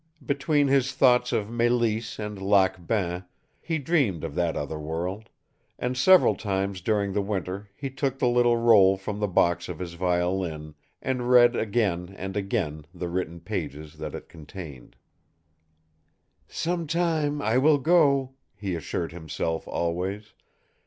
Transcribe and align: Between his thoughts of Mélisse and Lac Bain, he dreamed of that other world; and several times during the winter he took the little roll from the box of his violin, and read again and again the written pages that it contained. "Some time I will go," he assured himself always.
Between 0.25 0.67
his 0.67 0.93
thoughts 0.95 1.31
of 1.31 1.45
Mélisse 1.45 2.17
and 2.17 2.41
Lac 2.41 2.87
Bain, 2.87 3.23
he 3.61 3.77
dreamed 3.77 4.23
of 4.23 4.33
that 4.33 4.57
other 4.57 4.79
world; 4.79 5.29
and 5.77 5.95
several 5.95 6.33
times 6.35 6.81
during 6.81 7.13
the 7.13 7.21
winter 7.21 7.69
he 7.75 7.91
took 7.91 8.17
the 8.17 8.27
little 8.27 8.57
roll 8.57 8.97
from 8.97 9.19
the 9.19 9.27
box 9.27 9.69
of 9.69 9.77
his 9.77 9.93
violin, 9.93 10.73
and 11.03 11.29
read 11.29 11.55
again 11.55 12.15
and 12.17 12.35
again 12.35 12.87
the 12.95 13.09
written 13.09 13.39
pages 13.39 13.99
that 13.99 14.15
it 14.15 14.27
contained. 14.27 14.95
"Some 16.47 16.87
time 16.87 17.39
I 17.39 17.59
will 17.59 17.77
go," 17.77 18.33
he 18.55 18.73
assured 18.73 19.11
himself 19.11 19.67
always. 19.67 20.33